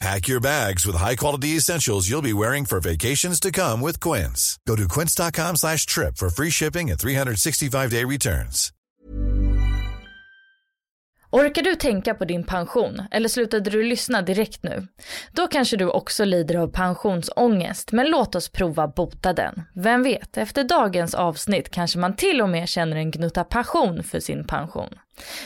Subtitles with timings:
[0.00, 4.58] Pack your bags with high-quality essentials you'll be wearing for vacations to come with Quince.
[4.64, 8.72] Go to quince.com slash trip for free shipping and 365-day returns.
[11.30, 14.86] Orkar du tänka på din pension eller slutade du lyssna direkt nu?
[15.32, 19.62] Då kanske du också lider av pensionsångest, men låt oss prova bota den.
[19.74, 24.20] Vem vet, efter dagens avsnitt kanske man till och med känner en gnutta passion för
[24.20, 24.88] sin pension.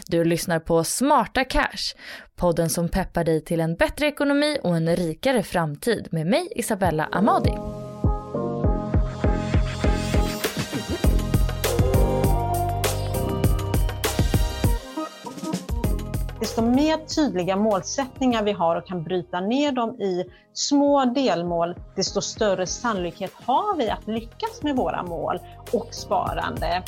[0.06, 1.97] Du lyssnar på Smarta Cash,
[2.37, 7.09] podden som peppar dig till en bättre ekonomi och en rikare framtid med mig Isabella
[7.12, 7.55] Amadi.
[16.43, 22.21] desto mer tydliga målsättningar vi har och kan bryta ner dem i små delmål, desto
[22.21, 25.38] större sannolikhet har vi att lyckas med våra mål
[25.72, 26.82] och sparande.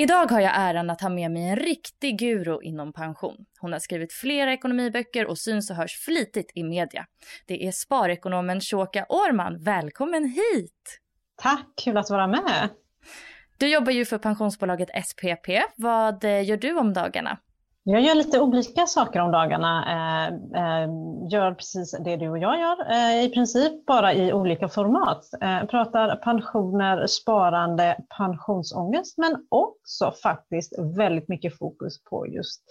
[0.00, 3.36] Idag har jag äran att ha med mig en riktig guru inom pension.
[3.58, 7.06] Hon har skrivit flera ekonomiböcker och syns och hörs flitigt i media.
[7.46, 9.64] Det är sparekonomen Shoka Årman.
[9.64, 11.00] Välkommen hit!
[11.42, 12.68] Tack, kul att vara med!
[13.58, 15.48] Du jobbar ju för pensionsbolaget SPP.
[15.76, 17.38] Vad eh, gör du om dagarna?
[17.82, 19.84] Jag gör lite olika saker om dagarna.
[19.86, 20.26] Eh,
[20.62, 20.88] eh,
[21.30, 25.24] gör precis det du och jag gör, eh, i princip bara i olika format.
[25.70, 32.62] Pratar pensioner, sparande, pensionsångest, men också faktiskt väldigt mycket fokus på just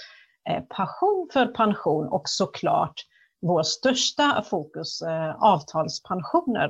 [0.69, 2.93] passion för pension och såklart
[3.41, 5.01] vår största fokus,
[5.39, 6.69] avtalspensioner,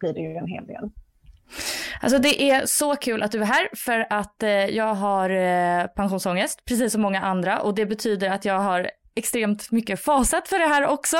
[0.00, 0.90] blir det ju en hel del.
[2.00, 5.86] Alltså det är så kul att du är här för att eh, jag har eh,
[5.86, 10.58] pensionsångest precis som många andra och det betyder att jag har extremt mycket fasat för
[10.58, 11.16] det här också.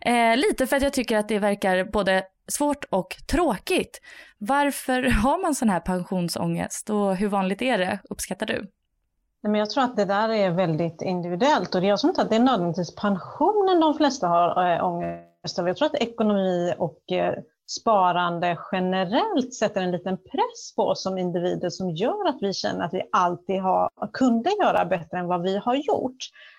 [0.00, 4.00] Eh, lite för att jag tycker att det verkar både svårt och tråkigt.
[4.38, 7.98] Varför har man sån här pensionsångest och hur vanligt är det?
[8.10, 8.70] Uppskattar du?
[9.42, 12.30] Nej Men jag tror att det där är väldigt individuellt och jag tror inte att
[12.30, 15.68] det är nödvändigtvis pensionen de flesta har äh, ångest över.
[15.68, 17.34] Jag tror att ekonomi och eh,
[17.70, 22.84] sparande generellt sätter en liten press på oss som individer som gör att vi känner
[22.84, 26.16] att vi alltid har, kunde göra bättre än vad vi har gjort.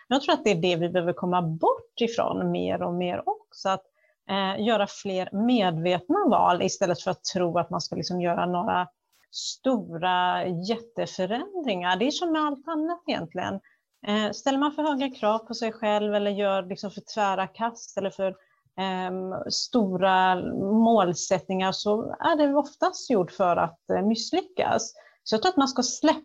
[0.08, 3.70] Jag tror att det är det vi behöver komma bort ifrån mer och mer också.
[3.70, 3.84] Att
[4.30, 8.88] eh, göra fler medvetna val istället för att tro att man ska liksom göra några
[9.32, 11.96] stora jätteförändringar.
[11.96, 13.60] Det är som med allt annat egentligen.
[14.08, 17.98] Eh, ställer man för höga krav på sig själv eller gör liksom för tvära kast
[17.98, 18.36] eller för
[18.80, 20.36] Ehm, stora
[20.84, 24.94] målsättningar så är det oftast gjort för att eh, misslyckas.
[25.24, 26.22] Så jag tror att man ska släppa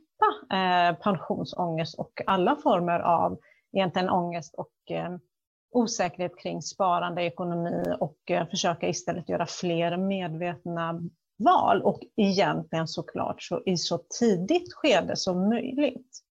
[0.53, 3.39] eh, pensionsångest och alla former av
[3.73, 5.17] egentligen ångest och eh,
[5.75, 11.01] osäkerhet kring sparande, ekonomi och eh, försöka istället göra fler medvetna
[11.39, 16.23] val och egentligen såklart så i så tidigt skede som möjligt.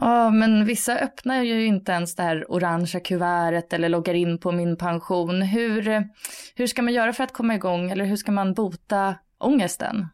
[0.00, 4.52] Ja, men vissa öppnar ju inte ens det här orangea kuvertet eller loggar in på
[4.52, 5.42] min pension.
[5.42, 6.08] Hur,
[6.54, 10.08] hur ska man göra för att komma igång eller hur ska man bota ångesten?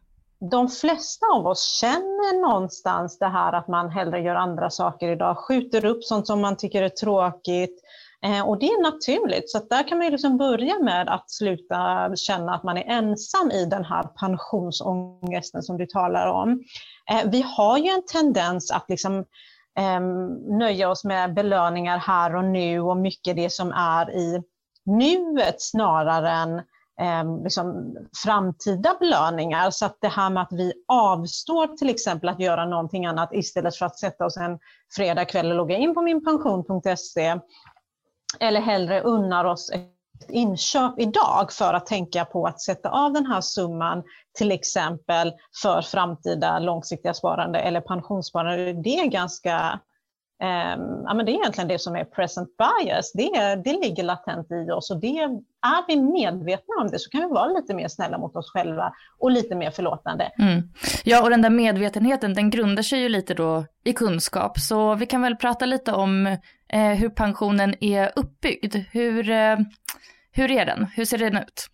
[0.51, 5.37] De flesta av oss känner någonstans det här att man hellre gör andra saker idag,
[5.37, 7.81] skjuter upp sånt som man tycker är tråkigt.
[8.25, 12.11] Eh, och det är naturligt, så där kan man ju liksom börja med att sluta
[12.15, 16.63] känna att man är ensam i den här pensionsångesten som du talar om.
[17.11, 19.25] Eh, vi har ju en tendens att liksom,
[19.79, 20.27] ehm,
[20.57, 24.43] nöja oss med belöningar här och nu och mycket det som är i
[24.85, 26.61] nuet snarare än
[27.01, 29.71] ehm, liksom framtida belöningar.
[29.71, 33.75] Så att det här med att vi avstår till exempel att göra någonting annat istället
[33.75, 34.59] för att sätta oss en
[34.95, 37.39] fredag kväll och logga in på minpension.se
[38.39, 43.25] eller hellre unnar oss ett inköp idag för att tänka på att sätta av den
[43.25, 44.03] här summan
[44.37, 48.73] till exempel för framtida långsiktiga sparande eller pensionssparande.
[48.73, 49.79] Det är ganska
[51.05, 53.11] ja, men det är egentligen det som är present bias.
[53.13, 57.21] Det, det ligger latent i oss och det, är vi medvetna om det så kan
[57.21, 60.31] vi vara lite mer snälla mot oss själva och lite mer förlåtande.
[60.39, 60.61] Mm.
[61.03, 64.59] Ja, och den där medvetenheten den grundar sig ju lite då i kunskap.
[64.59, 66.27] Så vi kan väl prata lite om
[66.67, 68.75] eh, hur pensionen är uppbyggd.
[68.91, 69.57] Hur, eh,
[70.31, 70.87] hur är den?
[70.95, 71.67] Hur ser den ut?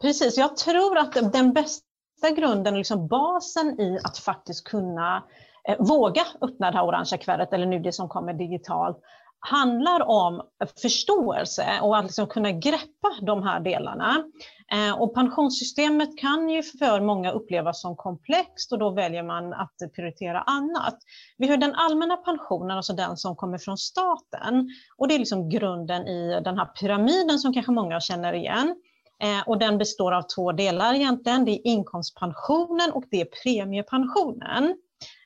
[0.00, 1.91] Precis, jag tror att den bästa
[2.30, 5.24] grunden, liksom basen i att faktiskt kunna
[5.68, 8.98] eh, våga öppna det här orangea kuvertet eller nu det som kommer digitalt
[9.42, 10.42] handlar om
[10.82, 14.24] förståelse och att liksom kunna greppa de här delarna.
[14.72, 19.74] Eh, och pensionssystemet kan ju för många upplevas som komplext och då väljer man att
[19.94, 20.98] prioritera annat.
[21.38, 24.68] Vi har den allmänna pensionen, alltså den som kommer från staten.
[24.96, 28.74] Och det är liksom grunden i den här pyramiden som kanske många känner igen.
[29.22, 31.44] Eh, och den består av två delar egentligen.
[31.44, 34.74] Det är inkomstpensionen och det är premiepensionen.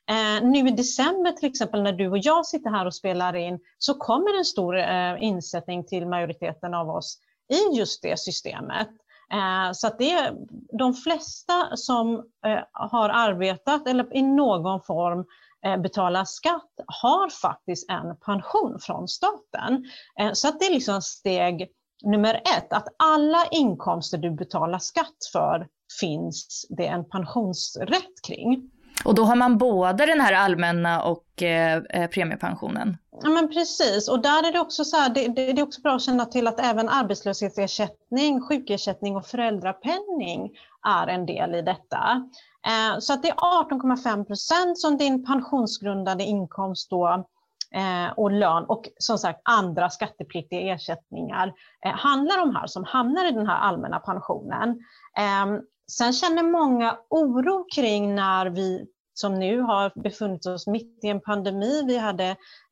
[0.09, 3.59] Eh, nu i december till exempel när du och jag sitter här och spelar in
[3.77, 7.17] så kommer en stor eh, insättning till majoriteten av oss
[7.53, 8.87] i just det systemet.
[9.33, 10.33] Eh, så att det är
[10.77, 12.15] de flesta som
[12.45, 15.25] eh, har arbetat eller i någon form
[15.65, 19.85] eh, betalar skatt har faktiskt en pension från staten.
[20.19, 21.67] Eh, så att det är liksom steg
[22.03, 25.67] nummer ett, att alla inkomster du betalar skatt för
[25.99, 28.71] finns det en pensionsrätt kring.
[29.05, 32.97] Och då har man både den här allmänna och eh, eh, premiepensionen?
[33.23, 35.81] Ja men precis, och där är det också så här, det, det, det, är också
[35.81, 40.51] bra att känna till att även arbetslöshetsersättning, sjukersättning och föräldrapenning
[40.87, 42.29] är en del i detta.
[42.67, 47.25] Eh, så att det är 18,5 procent som din pensionsgrundande inkomst då
[47.75, 51.53] Eh, och lön och som sagt andra skattepliktiga ersättningar
[51.85, 54.79] eh, handlar om här som hamnar i den här allmänna pensionen.
[55.17, 55.61] Ehm,
[55.91, 61.21] sen känner många oro kring när vi som nu har befunnit oss mitt i en
[61.21, 62.25] pandemi, vi hade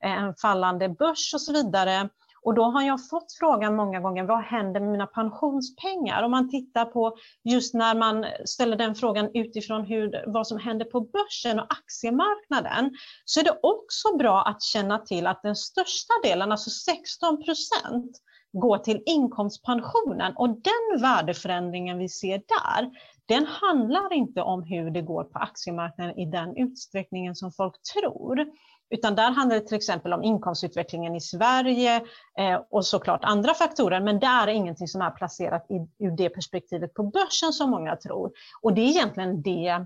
[0.04, 2.10] eh, en fallande börs och så vidare.
[2.46, 6.24] Och då har jag fått frågan många gånger, vad händer med mina pensionspengar?
[6.24, 10.86] Om man tittar på just när man ställer den frågan utifrån hur, vad som händer
[10.86, 12.92] på börsen och aktiemarknaden,
[13.26, 18.12] så är det också bra att känna till att den största delen, alltså 16 procent,
[18.54, 22.92] går till inkomstpensionen och den värdeförändringen vi ser där,
[23.26, 28.46] den handlar inte om hur det går på aktiemarknaden i den utsträckningen som folk tror.
[28.90, 31.96] Utan där handlar det till exempel om inkomstutvecklingen i Sverige
[32.40, 36.30] eh, och såklart andra faktorer, men det är ingenting som är placerat i, ur det
[36.30, 38.32] perspektivet på börsen som många tror.
[38.62, 39.86] Och det är egentligen det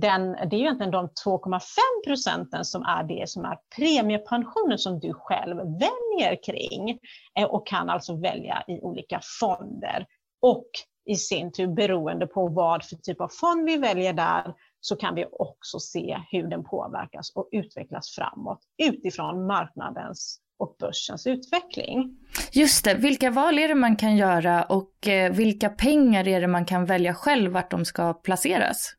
[0.00, 1.60] den, det är egentligen de 2,5
[2.06, 6.98] procenten som är det som är premiepensionen som du själv väljer kring
[7.38, 10.06] eh, och kan alltså välja i olika fonder.
[10.42, 10.66] Och
[11.04, 14.54] i sin tur beroende på vad för typ av fond vi väljer där
[14.86, 21.26] så kan vi också se hur den påverkas och utvecklas framåt utifrån marknadens och börsens
[21.26, 22.16] utveckling.
[22.52, 26.46] Just det, vilka val är det man kan göra och eh, vilka pengar är det
[26.46, 28.94] man kan välja själv vart de ska placeras?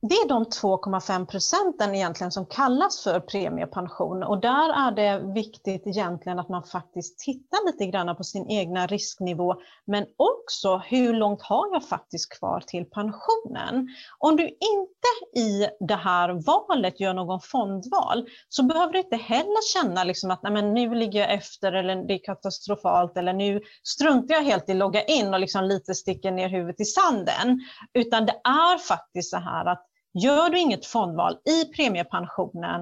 [0.00, 5.86] Det är de 2,5 procenten egentligen som kallas för premiepension och där är det viktigt
[5.86, 11.42] egentligen att man faktiskt tittar lite grann på sin egna risknivå men också hur långt
[11.42, 13.88] har jag faktiskt kvar till pensionen.
[14.18, 19.72] Om du inte i det här valet gör någon fondval så behöver du inte heller
[19.72, 23.60] känna liksom att Nej, men nu ligger jag efter eller det är katastrofalt eller nu
[23.82, 27.60] struntar jag helt i att logga in och liksom lite sticker ner huvudet i sanden.
[27.92, 32.80] Utan det är faktiskt så här att Gör du inget fondval i premiepensionen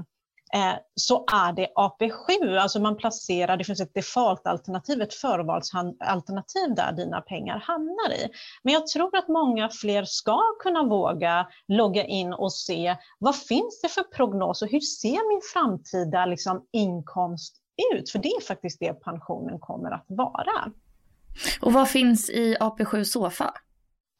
[0.54, 6.92] eh, så är det AP7, alltså man placerar, det finns ett defaultalternativ, ett förvalsalternativ där
[6.92, 8.28] dina pengar hamnar i.
[8.62, 13.80] Men jag tror att många fler ska kunna våga logga in och se vad finns
[13.82, 17.56] det för prognos och hur ser min framtida liksom, inkomst
[17.94, 18.10] ut?
[18.10, 20.72] För det är faktiskt det pensionen kommer att vara.
[21.60, 23.54] Och vad finns i AP7 Sofa?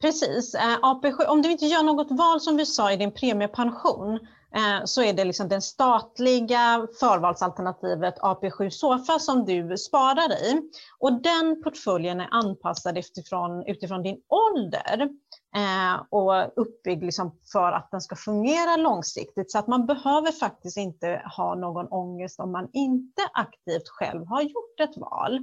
[0.01, 0.55] Precis.
[0.55, 4.13] Eh, AP7, om du inte gör något val som vi sa i din premiepension
[4.55, 10.61] eh, så är det liksom det statliga förvalsalternativet AP7 Sofa som du sparar i.
[10.99, 15.09] Och den portföljen är anpassad utifrån, utifrån din ålder
[15.55, 19.51] eh, och uppbyggd liksom för att den ska fungera långsiktigt.
[19.51, 24.41] Så att man behöver faktiskt inte ha någon ångest om man inte aktivt själv har
[24.41, 25.39] gjort ett val.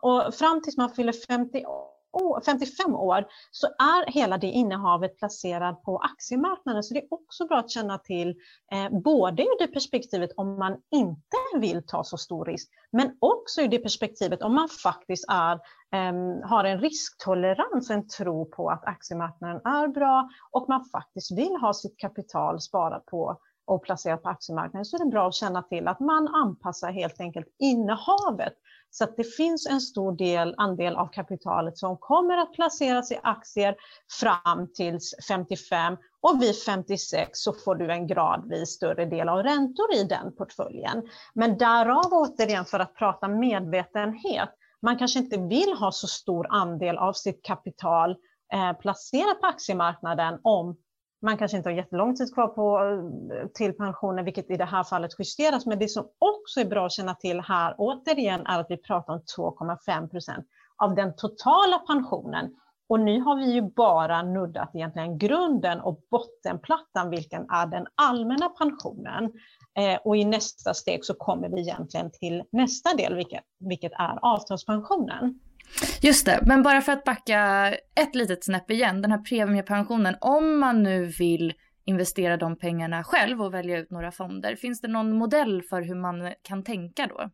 [0.00, 1.64] Och fram tills man fyller 50
[2.12, 6.82] år, 55 år så är hela det innehavet placerat på aktiemarknaden.
[6.82, 8.28] Så det är också bra att känna till
[8.72, 13.62] eh, både ur det perspektivet om man inte vill ta så stor risk men också
[13.62, 15.52] ur det perspektivet om man faktiskt är,
[15.92, 21.56] eh, har en risktolerans, en tro på att aktiemarknaden är bra och man faktiskt vill
[21.60, 25.62] ha sitt kapital sparat på och placerat på aktiemarknaden så är det bra att känna
[25.62, 28.54] till att man anpassar helt enkelt innehavet
[28.90, 33.18] så att det finns en stor del, andel av kapitalet som kommer att placeras i
[33.22, 33.76] aktier
[34.20, 39.94] fram tills 55 och vid 56 så får du en gradvis större del av räntor
[39.94, 41.02] i den portföljen.
[41.34, 44.48] Men därav återigen för att prata medvetenhet.
[44.82, 48.10] Man kanske inte vill ha så stor andel av sitt kapital
[48.52, 50.76] eh, placerat på aktiemarknaden om
[51.22, 52.78] man kanske inte har jättelång tid kvar på,
[53.34, 55.66] eh, till pensionen, vilket i det här fallet justeras.
[55.66, 59.12] Men det som också är bra att känna till här återigen är att vi pratar
[59.12, 60.46] om 2,5 procent
[60.76, 62.54] av den totala pensionen.
[62.88, 68.48] Och nu har vi ju bara nuddat egentligen grunden och bottenplattan, vilken är den allmänna
[68.48, 69.32] pensionen.
[69.78, 74.18] Eh, och i nästa steg så kommer vi egentligen till nästa del, vilket, vilket är
[74.22, 75.40] avtalspensionen.
[76.02, 80.58] Just det, men bara för att backa ett litet snäpp igen, den här premiepensionen, om
[80.58, 81.52] man nu vill
[81.84, 85.94] investera de pengarna själv och välja ut några fonder, finns det någon modell för hur
[85.94, 87.30] man kan tänka då?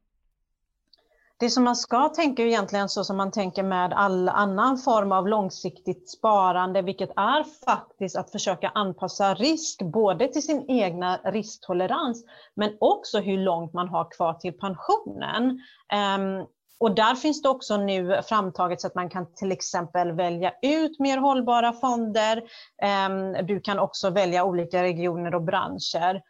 [1.38, 5.12] Det som man ska tänka är egentligen så som man tänker med all annan form
[5.12, 12.25] av långsiktigt sparande, vilket är faktiskt att försöka anpassa risk både till sin egna risktolerans,
[12.55, 15.61] men också hur långt man har kvar till pensionen.
[15.93, 16.47] Ehm,
[16.78, 20.99] och där finns det också nu framtaget så att man kan till exempel välja ut
[20.99, 22.42] mer hållbara fonder.
[22.83, 26.23] Ehm, du kan också välja olika regioner och branscher.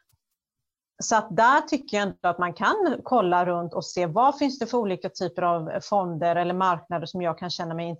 [1.03, 4.59] Så att där tycker jag ändå att man kan kolla runt och se vad finns
[4.59, 7.97] det för olika typer av fonder eller marknader som jag kan känna mig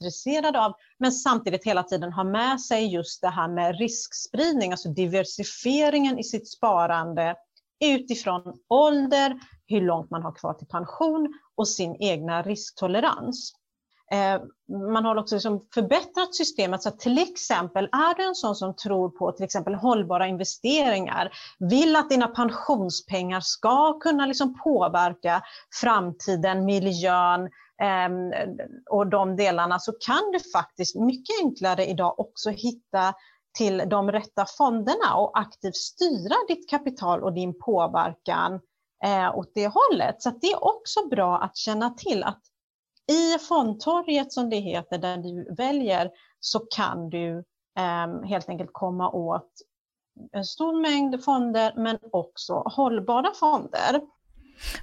[0.00, 0.72] intresserad av.
[0.98, 6.24] Men samtidigt hela tiden ha med sig just det här med riskspridning, alltså diversifieringen i
[6.24, 7.36] sitt sparande
[7.84, 9.38] utifrån ålder,
[9.70, 13.52] hur långt man har kvar till pension och sin egna risktolerans.
[14.12, 14.42] Eh,
[14.92, 18.76] man har också liksom förbättrat systemet så att till exempel är du en sån som
[18.76, 25.42] tror på till exempel hållbara investeringar, vill att dina pensionspengar ska kunna liksom påverka
[25.80, 27.50] framtiden, miljön
[27.82, 28.32] ehm,
[28.90, 33.14] och de delarna så kan du faktiskt mycket enklare idag också hitta
[33.58, 38.60] till de rätta fonderna och aktivt styra ditt kapital och din påverkan
[39.04, 40.22] eh, åt det hållet.
[40.22, 42.40] Så det är också bra att känna till att
[43.10, 47.38] i fondtorget som det heter, där du väljer, så kan du
[47.78, 49.50] eh, helt enkelt komma åt
[50.32, 54.00] en stor mängd fonder men också hållbara fonder.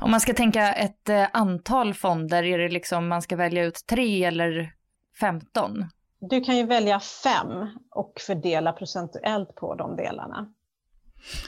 [0.01, 3.85] Om man ska tänka ett eh, antal fonder, är det liksom man ska välja ut
[3.89, 4.73] tre eller
[5.19, 5.85] 15?
[6.19, 10.53] Du kan ju välja fem och fördela procentuellt på de delarna.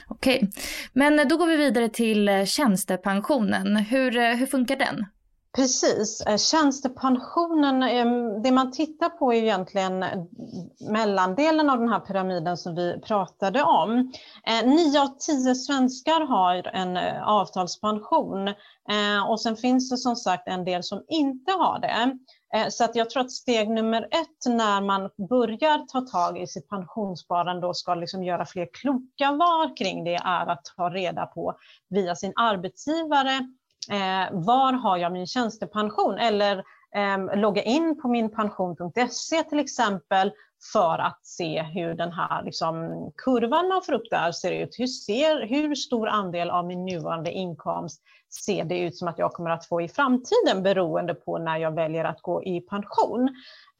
[0.08, 0.50] Okej,
[0.92, 3.76] men då går vi vidare till eh, tjänstepensionen.
[3.76, 5.06] Hur, eh, hur funkar den?
[5.56, 6.20] Precis.
[6.20, 10.04] Eh, tjänstepensionen, ehm, det man tittar på är egentligen
[10.90, 14.12] mellandelen av den här pyramiden som vi pratade om.
[14.64, 18.48] Nio av tio svenskar har en avtalspension
[19.28, 22.18] och sen finns det som sagt en del som inte har det.
[22.54, 26.46] Eh, så att jag tror att steg nummer ett när man börjar ta tag i
[26.46, 31.26] sitt pensionssparande och ska liksom göra fler kloka val kring det är att ta reda
[31.26, 31.54] på
[31.88, 33.34] via sin arbetsgivare
[33.90, 36.58] eh, var har jag min tjänstepension eller
[36.94, 40.32] eh, logga in på minpension.se till exempel
[40.72, 42.74] för att se hur den här liksom,
[43.16, 44.74] kurvan man får upp där ser ut.
[44.78, 49.32] Hur, ser, hur stor andel av min nuvarande inkomst ser det ut som att jag
[49.32, 53.28] kommer att få i framtiden beroende på när jag väljer att gå i pension.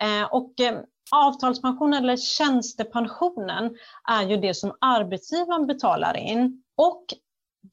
[0.03, 0.79] Eh, och eh,
[1.11, 3.77] avtalspensionen eller tjänstepensionen
[4.11, 6.63] är ju det som arbetsgivaren betalar in.
[6.77, 7.05] Och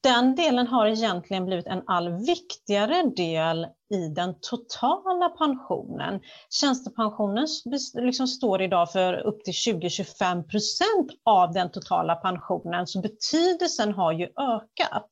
[0.02, 6.20] den delen har egentligen blivit en allt viktigare del i den totala pensionen.
[6.50, 7.46] Tjänstepensionen
[7.94, 14.12] liksom står idag för upp till 20-25 procent av den totala pensionen, så betydelsen har
[14.12, 15.10] ju ökat.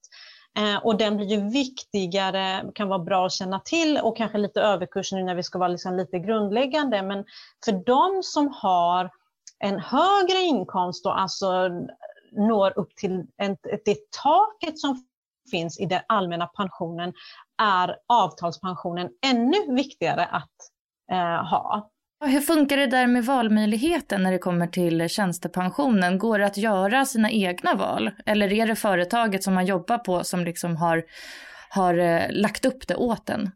[0.57, 4.61] Eh, och den blir ju viktigare, kan vara bra att känna till och kanske lite
[4.61, 7.03] överkurs nu när vi ska vara liksom lite grundläggande.
[7.03, 7.25] Men
[7.65, 9.11] för de som har
[9.59, 11.69] en högre inkomst och alltså
[12.33, 13.27] når upp till
[13.85, 15.07] det taket som
[15.51, 17.13] finns i den allmänna pensionen
[17.63, 20.55] är avtalspensionen ännu viktigare att
[21.13, 21.91] eh, ha.
[22.21, 26.19] Hur funkar det där med valmöjligheten när det kommer till tjänstepensionen?
[26.19, 28.11] Går det att göra sina egna val?
[28.27, 31.05] Eller är det företaget som man jobbar på som liksom har,
[31.71, 33.51] har eh, lagt upp det åt en?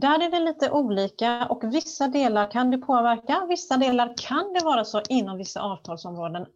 [0.00, 4.64] där är det lite olika och vissa delar kan det påverka, vissa delar kan det
[4.64, 6.46] vara så inom vissa avtalsområden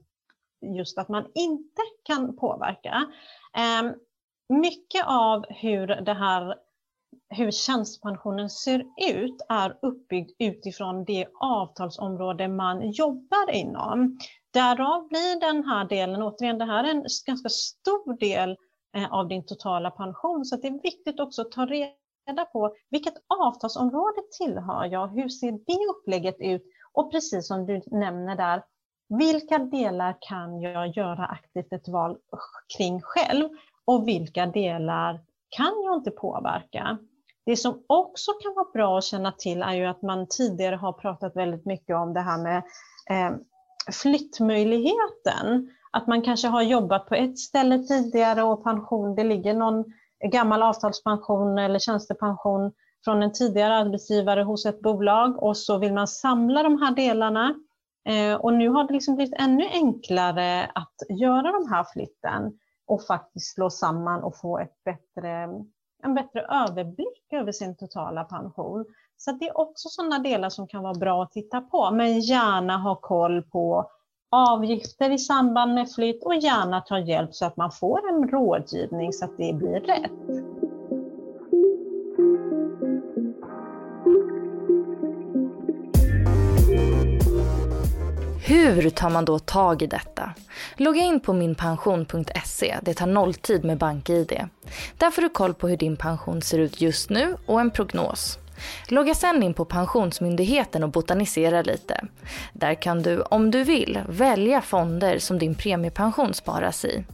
[0.76, 3.06] just att man inte kan påverka.
[3.56, 3.94] Ehm,
[4.48, 6.54] mycket av hur det här
[7.28, 8.78] hur tjänstepensionen ser
[9.10, 14.18] ut är uppbyggd utifrån det avtalsområde man jobbar inom.
[14.52, 18.56] Därav blir den här delen, återigen det här är en ganska stor del
[18.96, 23.14] eh, av din totala pension, så det är viktigt också att ta reda på vilket
[23.44, 26.62] avtalsområde tillhör jag, hur ser det upplägget ut
[26.92, 28.62] och precis som du nämner där,
[29.08, 32.16] vilka delar kan jag göra aktivt ett val
[32.76, 33.48] kring själv
[33.84, 36.98] och vilka delar kan jag inte påverka?
[37.46, 40.92] Det som också kan vara bra att känna till är ju att man tidigare har
[40.92, 42.56] pratat väldigt mycket om det här med
[43.10, 43.36] eh,
[43.92, 45.70] flyttmöjligheten.
[45.92, 49.84] Att man kanske har jobbat på ett ställe tidigare och pension, det ligger någon
[50.32, 52.72] gammal avtalspension eller tjänstepension
[53.04, 57.54] från en tidigare arbetsgivare hos ett bolag och så vill man samla de här delarna.
[58.08, 63.02] Eh, och nu har det liksom blivit ännu enklare att göra de här flytten och
[63.02, 65.48] faktiskt slå samman och få ett bättre
[66.04, 68.84] en bättre överblick över sin totala pension.
[69.16, 72.78] Så det är också sådana delar som kan vara bra att titta på, men gärna
[72.78, 73.90] ha koll på
[74.30, 79.12] avgifter i samband med flytt och gärna ta hjälp så att man får en rådgivning
[79.12, 80.10] så att det blir rätt.
[88.46, 90.13] Hur tar man då tag i detta?
[90.76, 92.78] Logga in på minpension.se.
[92.82, 94.48] Det tar nolltid med BankID.
[94.98, 98.38] Där får du koll på hur din pension ser ut just nu och en prognos.
[98.88, 102.04] Logga sen in på Pensionsmyndigheten och botanisera lite.
[102.52, 107.04] Där kan du, om du vill, välja fonder som din premiepension sparas i.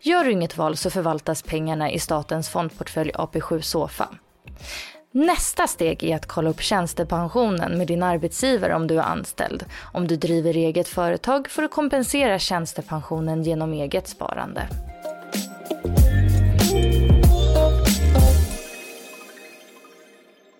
[0.00, 4.08] Gör du inget val så förvaltas pengarna i statens fondportfölj AP7 Sofa.
[5.12, 9.64] Nästa steg är att kolla upp tjänstepensionen med din arbetsgivare om du är anställd.
[9.92, 14.68] Om du driver eget företag får du kompensera tjänstepensionen genom eget sparande.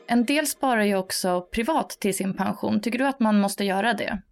[0.06, 2.80] En del sparar ju också privat till sin pension.
[2.80, 4.22] Tycker du att man måste göra det?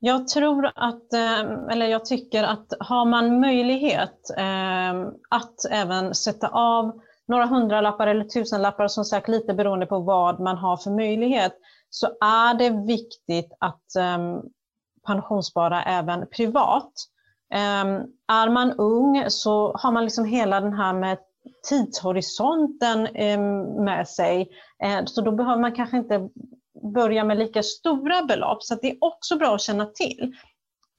[0.00, 1.40] Jag tror att, eh,
[1.70, 8.24] eller jag tycker att har man möjlighet eh, att även sätta av några hundralappar eller
[8.24, 11.52] tusenlappar, som sagt lite beroende på vad man har för möjlighet,
[11.90, 14.42] så är det viktigt att um,
[15.06, 16.92] pensionsspara även privat.
[17.54, 21.18] Um, är man ung så har man liksom hela den här med
[21.68, 24.48] tidshorisonten um, med sig.
[24.84, 26.28] Uh, så då behöver man kanske inte
[26.94, 28.62] börja med lika stora belopp.
[28.62, 30.32] Så det är också bra att känna till.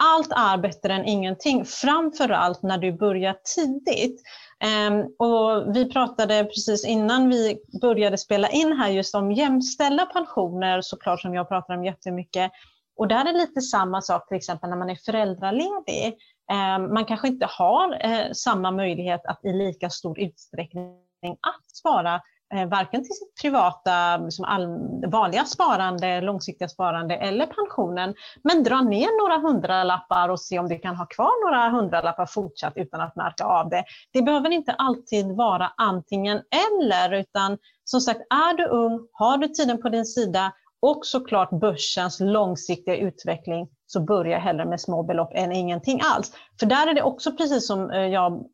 [0.04, 4.22] Allt är bättre än ingenting, framförallt när du börjar tidigt.
[4.62, 10.82] Ehm, och vi pratade precis innan vi började spela in här just om jämställda pensioner
[10.82, 12.52] såklart som jag pratar om jättemycket.
[12.96, 16.18] Och där är det lite samma sak till exempel när man är föräldraledig.
[16.52, 22.22] Ehm, man kanske inte har eh, samma möjlighet att i lika stor utsträckning att spara
[22.54, 24.68] Eh, varken till sitt privata, liksom all,
[25.12, 30.80] vanliga sparande, långsiktiga sparande eller pensionen, men dra ner några hundralappar och se om du
[30.80, 33.84] kan ha kvar några hundralappar fortsatt utan att märka av det.
[34.14, 39.48] Det behöver inte alltid vara antingen eller, utan som sagt, är du ung, har du
[39.48, 45.32] tiden på din sida och såklart börsens långsiktiga utveckling så börja hellre med små belopp
[45.34, 46.32] än ingenting alls.
[46.60, 48.46] För där är det också precis som eh, jag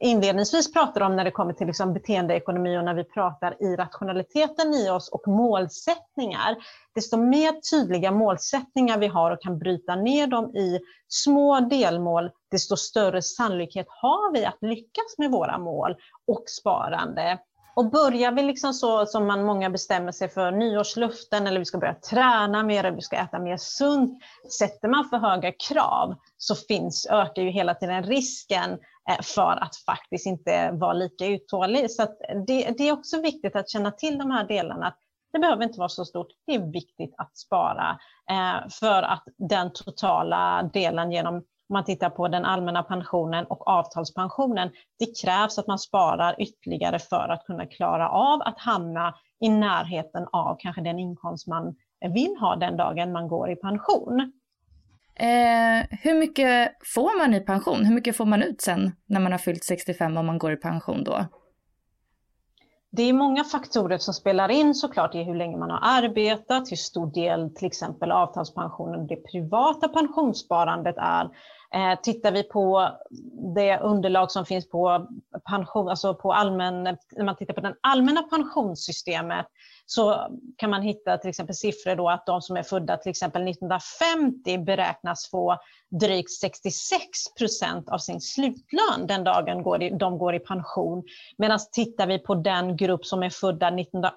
[0.00, 4.74] inledningsvis pratar om när det kommer till liksom beteendeekonomi och när vi pratar i rationaliteten
[4.74, 6.56] i oss och målsättningar.
[6.94, 12.76] Desto mer tydliga målsättningar vi har och kan bryta ner dem i små delmål, desto
[12.76, 17.38] större sannolikhet har vi att lyckas med våra mål och sparande.
[17.76, 21.78] Och börjar vi liksom så som man många bestämmer sig för nyårsluften eller vi ska
[21.78, 24.22] börja träna mer eller vi ska äta mer sunt.
[24.58, 28.78] Sätter man för höga krav så finns, ökar ju hela tiden risken
[29.10, 31.90] Eh, för att faktiskt inte vara lika uthållig.
[31.90, 32.06] Så
[32.46, 34.94] det, det, är också viktigt att känna till de här delarna.
[35.32, 36.28] Det behöver inte vara så stort.
[36.46, 37.98] Det är viktigt att spara
[38.30, 43.68] eh, för att den totala delen genom om man tittar på den allmänna pensionen och
[43.68, 49.48] avtalspensionen, det krävs att man sparar ytterligare för att kunna klara av att hamna i
[49.48, 51.74] närheten av kanske den inkomst man
[52.14, 54.32] vill ha den dagen man går i pension.
[55.18, 57.84] Eh, hur mycket får man i pension?
[57.84, 60.56] Hur mycket får man ut sen när man har fyllt 65 om man går i
[60.56, 61.26] pension då?
[62.90, 66.76] Det är många faktorer som spelar in såklart i hur länge man har arbetat, hur
[66.76, 71.24] stor del till exempel avtalspensionen, det privata pensionssparandet är.
[71.74, 72.88] Eh, tittar vi på
[73.54, 75.06] det underlag som finns på
[75.50, 79.46] pension, alltså på allmän, när man tittar på det allmänna pensionssystemet
[79.86, 83.48] så kan man hitta till exempel siffror då att de som är födda till exempel
[83.48, 85.58] 1950 beräknas få
[86.00, 87.00] drygt 66
[87.38, 89.62] procent av sin slutlön den dagen
[89.98, 91.04] de går i pension.
[91.38, 94.16] Medan tittar vi på den grupp som är födda 1980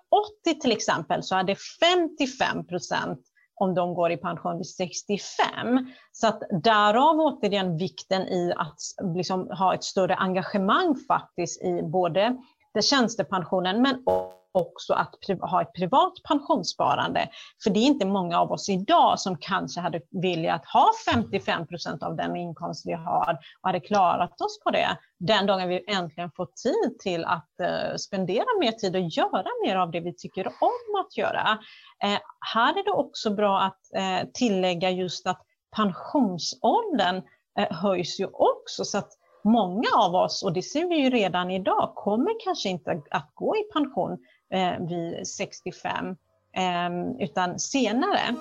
[0.62, 3.20] till exempel så är det 55 procent
[3.56, 5.92] om de går i pension vid 65.
[6.12, 8.80] Så att därav återigen vikten i att
[9.16, 12.38] liksom ha ett större engagemang faktiskt i både
[12.82, 17.30] tjänstepensionen men också också att ha ett privat pensionssparande.
[17.64, 22.04] För det är inte många av oss idag som kanske hade velat ha 55 procent
[22.04, 26.32] av den inkomst vi har och hade klarat oss på det den dagen vi äntligen
[26.32, 30.48] får tid till att eh, spendera mer tid och göra mer av det vi tycker
[30.48, 31.60] om att göra.
[32.04, 32.20] Eh,
[32.54, 35.42] här är det också bra att eh, tillägga just att
[35.76, 37.22] pensionsåldern
[37.70, 39.12] höjs ju också så att
[39.44, 43.56] många av oss, och det ser vi ju redan idag, kommer kanske inte att gå
[43.56, 44.18] i pension
[44.54, 46.16] eh, vid 65,
[46.56, 48.36] eh, utan senare.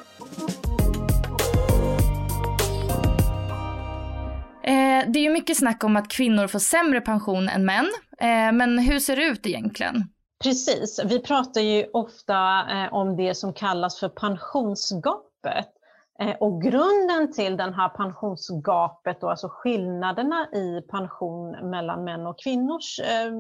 [4.69, 7.87] Eh, det är ju mycket snack om att kvinnor får sämre pension än män,
[8.21, 10.05] eh, men hur ser det ut egentligen?
[10.43, 12.35] Precis, vi pratar ju ofta
[12.71, 15.69] eh, om det som kallas för pensionsgapet.
[16.23, 22.41] Eh, och grunden till det här pensionsgapet, då, alltså skillnaderna i pension mellan män och
[22.41, 23.33] kvinnors eh,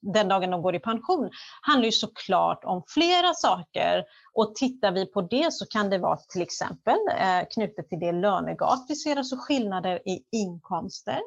[0.00, 1.30] den dagen de går i pension,
[1.62, 4.04] handlar ju såklart om flera saker.
[4.32, 8.12] Och tittar vi på det så kan det vara till exempel eh, knutet till det
[8.12, 11.20] lönegap vi ser, alltså skillnader i inkomster.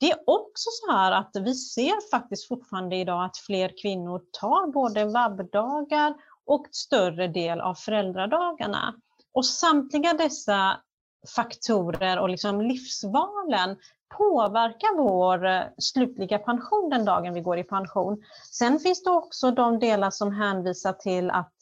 [0.00, 4.72] Det är också så här att vi ser faktiskt fortfarande idag att fler kvinnor tar
[4.72, 6.14] både vabbdagar
[6.46, 8.94] och större del av föräldradagarna.
[9.32, 10.80] Och samtliga dessa
[11.36, 13.76] faktorer och liksom livsvalen
[14.18, 18.22] påverkar vår eh, slutliga pension den dagen vi går i pension.
[18.52, 21.52] Sen finns det också de delar som hänvisar till att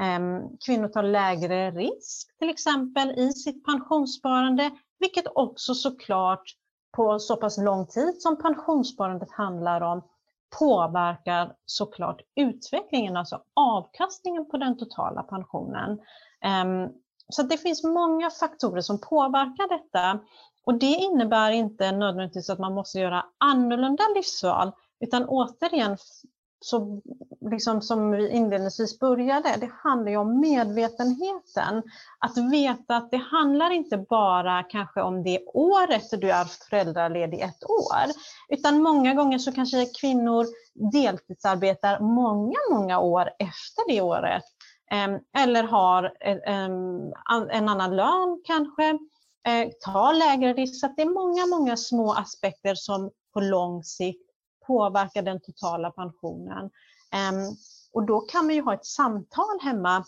[0.00, 6.42] eh, kvinnor tar lägre risk till exempel i sitt pensionssparande, vilket också såklart
[6.96, 10.02] på så pass lång tid som pensionssparandet handlar om
[10.58, 15.98] påverkar såklart utvecklingen, alltså avkastningen på den totala pensionen.
[16.44, 16.88] Ehm,
[17.32, 20.20] så det finns många faktorer som påverkar detta.
[20.64, 25.96] Och det innebär inte nödvändigtvis att man måste göra annorlunda livsval, utan återigen,
[26.60, 27.00] så
[27.50, 31.82] liksom som vi inledningsvis började, det handlar ju om medvetenheten.
[32.18, 37.64] Att veta att det handlar inte bara kanske om det året du är föräldraledig ett
[37.64, 38.12] år,
[38.48, 40.46] utan många gånger så kanske kvinnor
[40.92, 44.44] deltidsarbetar många, många år efter det året
[44.92, 47.12] Ehm, eller har eh, ehm,
[47.50, 48.88] en annan lön kanske,
[49.48, 50.80] eh, tar lägre risk.
[50.80, 54.30] Så det är många, många små aspekter som på lång sikt
[54.66, 56.70] påverkar den totala pensionen.
[57.12, 57.56] Ehm,
[57.92, 60.04] och då kan man ju ha ett samtal hemma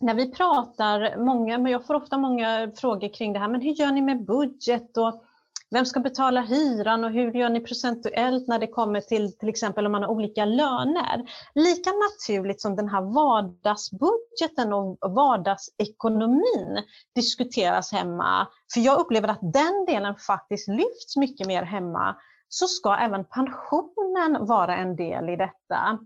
[0.00, 3.72] när vi pratar, många, men jag får ofta många frågor kring det här, men hur
[3.72, 5.24] gör ni med budget och
[5.70, 9.86] vem ska betala hyran och hur gör ni procentuellt när det kommer till till exempel
[9.86, 11.30] om man har olika löner?
[11.54, 16.82] Lika naturligt som den här vardagsbudgeten och vardagsekonomin
[17.14, 22.16] diskuteras hemma, för jag upplever att den delen faktiskt lyfts mycket mer hemma,
[22.48, 25.98] så ska även pensionen vara en del i detta.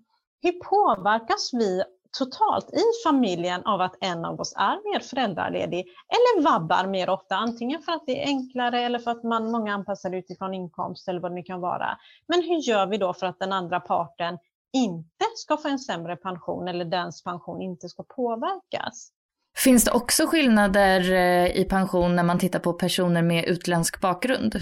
[0.43, 1.83] Hur påverkas vi
[2.19, 7.37] totalt i familjen av att en av oss är mer föräldraledig eller vabbar mer ofta,
[7.37, 11.21] antingen för att det är enklare eller för att man, många anpassar utifrån inkomst eller
[11.21, 11.99] vad det nu kan vara.
[12.29, 14.39] Men hur gör vi då för att den andra parten
[14.73, 19.11] inte ska få en sämre pension eller dens pension inte ska påverkas?
[19.57, 24.55] Finns det också skillnader eh, i pension när man tittar på personer med utländsk bakgrund?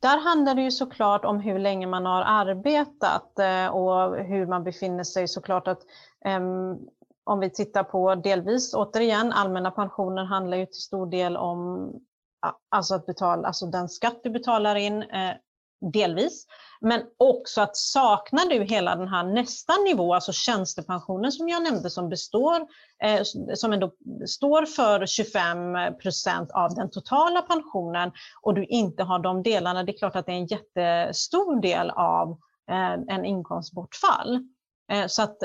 [0.00, 4.64] Där handlar det ju såklart om hur länge man har arbetat eh, och hur man
[4.64, 5.80] befinner sig såklart att
[6.24, 6.76] ehm,
[7.24, 11.92] om vi tittar på delvis, återigen, allmänna pensioner handlar ju till stor del om
[12.68, 15.34] alltså att betala, alltså den skatt du betalar in, eh,
[15.92, 16.46] delvis.
[16.80, 21.90] Men också att saknar du hela den här nästa nivå, alltså tjänstepensionen som jag nämnde
[21.90, 22.66] som består,
[23.04, 23.22] eh,
[23.54, 23.92] som ändå
[24.26, 28.12] står för 25 procent av den totala pensionen
[28.42, 31.90] och du inte har de delarna, det är klart att det är en jättestor del
[31.90, 32.30] av
[32.70, 34.48] eh, en inkomstbortfall.
[34.92, 35.36] Eh, så att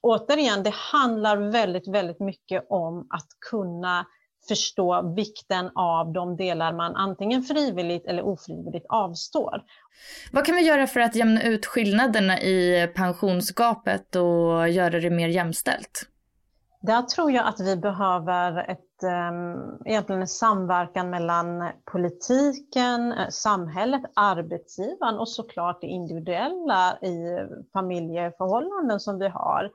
[0.00, 4.06] återigen, det handlar väldigt, väldigt mycket om att kunna
[4.48, 9.62] förstå vikten av de delar man antingen frivilligt eller ofrivilligt avstår.
[10.32, 15.28] Vad kan vi göra för att jämna ut skillnaderna i pensionsgapet och göra det mer
[15.28, 16.08] jämställt?
[16.80, 25.18] Där tror jag att vi behöver ett, um, egentligen en samverkan mellan politiken, samhället, arbetsgivaren
[25.18, 27.38] och såklart det individuella i
[27.72, 29.70] familjeförhållanden som vi har.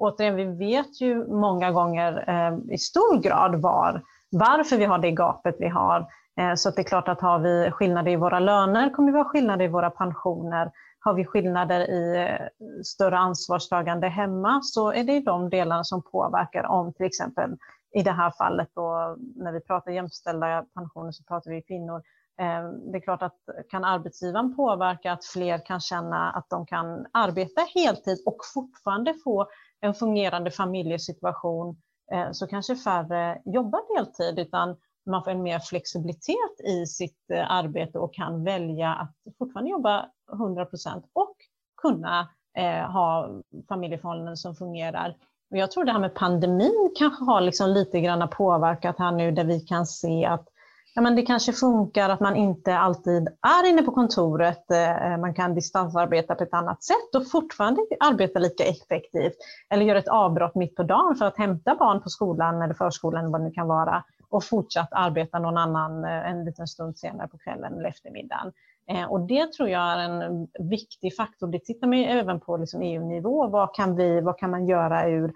[0.00, 5.10] Återigen, vi vet ju många gånger eh, i stor grad var, varför vi har det
[5.10, 6.06] gapet vi har.
[6.40, 9.24] Eh, så det är klart att har vi skillnader i våra löner kommer vi ha
[9.24, 12.46] skillnader i våra pensioner har vi skillnader i eh,
[12.84, 17.56] större ansvarstagande hemma så är det de delarna som påverkar om till exempel
[17.94, 22.02] i det här fallet då, när vi pratar jämställda pensioner så pratar vi kvinnor.
[22.40, 23.38] Eh, det är klart att
[23.70, 29.46] kan arbetsgivaren påverka att fler kan känna att de kan arbeta heltid och fortfarande få
[29.80, 31.76] en fungerande familjesituation
[32.12, 37.50] eh, så kanske färre jobbar deltid utan man får en mer flexibilitet i sitt eh,
[37.50, 41.36] arbete och kan välja att fortfarande jobba 100 procent och
[41.82, 43.28] kunna eh, ha
[43.68, 45.16] familjeförhållanden som fungerar.
[45.50, 49.30] Och jag tror det här med pandemin kanske har liksom lite grann påverkat här nu
[49.32, 50.48] där vi kan se att
[50.94, 54.70] ja, men det kanske funkar att man inte alltid är inne på kontoret.
[54.70, 59.36] Eh, man kan distansarbeta på ett annat sätt och fortfarande arbeta lika effektivt.
[59.70, 63.20] Eller göra ett avbrott mitt på dagen för att hämta barn på skolan eller förskolan
[63.20, 66.98] eller vad det nu kan vara och fortsatt arbeta någon annan eh, en liten stund
[66.98, 68.52] senare på kvällen eller eftermiddagen.
[68.90, 71.46] Eh, och det tror jag är en viktig faktor.
[71.46, 73.46] Det tittar man även på liksom EU-nivå.
[73.48, 75.32] Vad kan, vi, vad kan man göra ur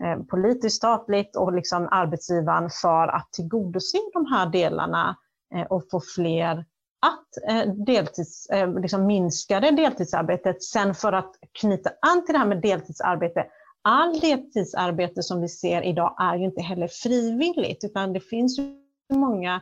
[0.00, 5.16] Eh, politiskt, statligt och liksom arbetsgivaren för att tillgodose de här delarna
[5.54, 6.64] eh, och få fler
[7.06, 8.48] att eh, deltids,
[8.80, 10.62] liksom minska det deltidsarbetet.
[10.62, 13.46] Sen för att knyta an till det här med deltidsarbete.
[13.82, 18.76] All deltidsarbete som vi ser idag är ju inte heller frivilligt utan det finns ju
[19.12, 19.60] många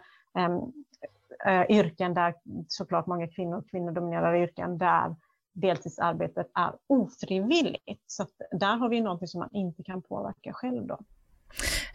[1.69, 2.35] yrken där
[2.69, 5.17] såklart många kvinnor, kvinnodominerade yrken där
[5.53, 8.03] deltidsarbetet är ofrivilligt.
[8.07, 10.99] Så där har vi någonting som man inte kan påverka själv då.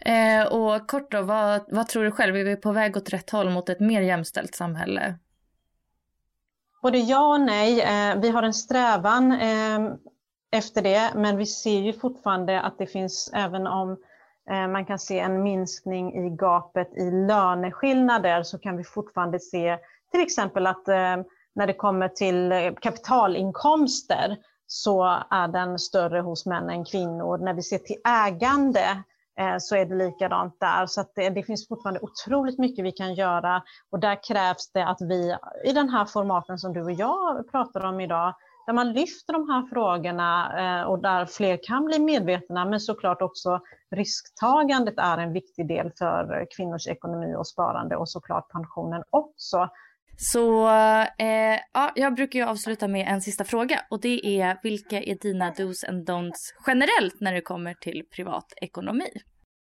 [0.00, 2.36] Eh, och kort då, vad, vad tror du själv?
[2.36, 5.18] Är vi på väg åt rätt håll mot ett mer jämställt samhälle?
[6.82, 7.80] Både ja och nej.
[7.80, 9.92] Eh, vi har en strävan eh,
[10.50, 13.96] efter det, men vi ser ju fortfarande att det finns, även om
[14.50, 19.78] Eh, man kan se en minskning i gapet i löneskillnader så kan vi fortfarande se
[20.10, 21.16] till exempel att eh,
[21.56, 27.38] när det kommer till eh, kapitalinkomster så är den större hos män än kvinnor.
[27.38, 29.02] När vi ser till ägande
[29.40, 30.86] eh, så är det likadant där.
[30.86, 34.86] Så det, eh, det, finns fortfarande otroligt mycket vi kan göra och där krävs det
[34.86, 38.34] att vi i den här formaten som du och jag pratar om idag
[38.66, 43.60] där man lyfter de här frågorna och där fler kan bli medvetna men såklart också
[43.90, 49.68] risktagandet är en viktig del för kvinnors ekonomi och sparande och såklart pensionen också.
[50.16, 50.68] Så
[51.18, 55.14] eh, ja, jag brukar ju avsluta med en sista fråga och det är vilka är
[55.14, 59.10] dina dos and don'ts generellt när det kommer till privatekonomi?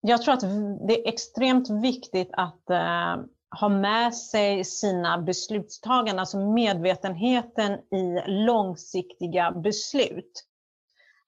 [0.01, 0.41] Jag tror att
[0.87, 3.15] det är extremt viktigt att eh,
[3.59, 10.43] ha med sig sina beslutstaganden, alltså medvetenheten i långsiktiga beslut.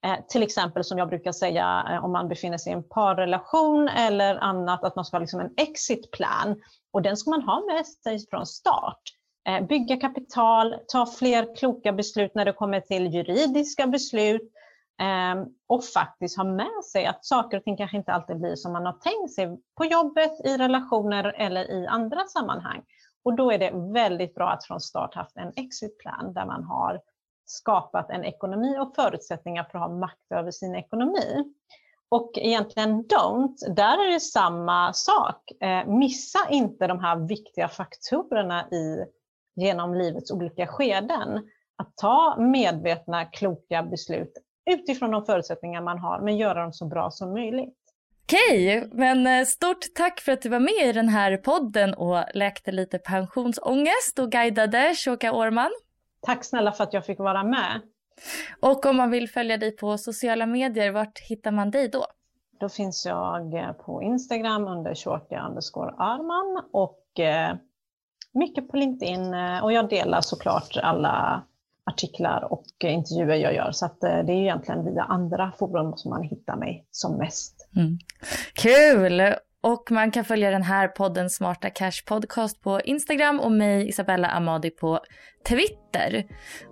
[0.05, 3.87] Eh, till exempel som jag brukar säga eh, om man befinner sig i en parrelation
[3.87, 6.61] eller annat, att man ska ha liksom en exit plan.
[6.93, 9.01] Och den ska man ha med sig från start.
[9.47, 14.51] Eh, bygga kapital, ta fler kloka beslut när det kommer till juridiska beslut,
[14.99, 18.73] ehm, och faktiskt ha med sig att saker och ting kanske inte alltid blir som
[18.73, 22.83] man har tänkt sig på jobbet, i relationer eller i andra sammanhang.
[23.23, 27.01] Och då är det väldigt bra att från start haft en exitplan där man har
[27.45, 31.43] skapat en ekonomi och förutsättningar för att ha makt över sin ekonomi.
[32.09, 35.51] Och egentligen don't, där är det samma sak.
[35.61, 39.05] Eh, missa inte de här viktiga faktorerna i,
[39.57, 41.49] genom livets olika skeden.
[41.75, 44.33] Att ta medvetna, kloka beslut
[44.67, 47.77] utifrån de förutsättningar man har, men göra dem så bra som möjligt.
[48.23, 52.23] Okej, men eh, stort tack för att du var med i den här podden och
[52.33, 55.71] läkte lite pensionsångest och guidade Shoka Årman.
[56.21, 57.81] Tack snälla för att jag fick vara med.
[58.61, 62.05] Och om man vill följa dig på sociala medier, vart hittar man dig då?
[62.59, 67.55] Då finns jag eh, på Instagram under Shoka Arman och eh,
[68.33, 71.43] mycket på LinkedIn eh, och jag delar såklart alla
[71.91, 73.71] artiklar och intervjuer jag gör.
[73.71, 77.69] Så att eh, det är egentligen via andra forum som man hittar mig som mest.
[77.75, 77.97] Mm.
[78.53, 79.35] Kul!
[79.61, 84.27] Och man kan följa den här podden Smarta Cash Podcast på Instagram och mig Isabella
[84.27, 84.99] Amadi på
[85.47, 86.25] Twitter.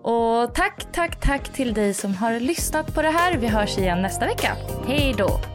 [0.04, 3.38] Och tack, tack, tack till dig som har lyssnat på det här.
[3.38, 4.56] Vi hörs igen nästa vecka.
[4.88, 5.55] Hej då!